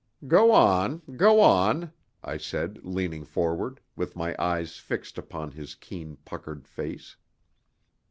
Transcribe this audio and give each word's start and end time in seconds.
"Go 0.25 0.51
on 0.51 1.03
go 1.15 1.39
on," 1.41 1.91
I 2.23 2.37
said, 2.37 2.79
leaning 2.81 3.23
forward, 3.23 3.81
with 3.95 4.15
my 4.15 4.35
eyes 4.39 4.77
fixed 4.77 5.19
upon 5.19 5.51
his 5.51 5.75
keen, 5.75 6.15
puckered 6.25 6.67
face. 6.67 7.17